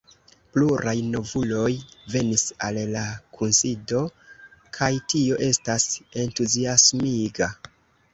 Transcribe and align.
Pluraj 0.53 0.93
novuloj 1.15 1.73
venis 2.13 2.45
al 2.67 2.79
la 2.93 3.03
kunsido, 3.41 4.01
kaj 4.79 4.89
tio 5.13 5.37
estas 5.49 5.85
entuziasmiga. 6.25 7.51